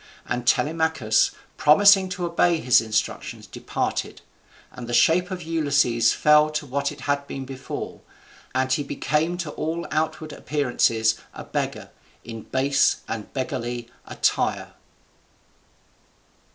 [0.25, 4.21] And Telemachus, promising to obey his instructions, departed;
[4.71, 8.01] and the shape of Ulysses fell to what it had been before,
[8.55, 10.89] and he became to all outward appearance
[11.35, 11.91] a beggar,
[12.23, 14.73] in base and beggarly attire.